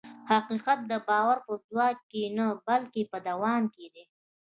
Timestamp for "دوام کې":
3.27-3.85